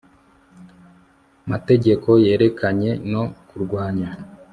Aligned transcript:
mategeko 1.51 2.09
yerekeranye 2.25 2.91
no 3.11 3.23
kurwanya 3.47 4.09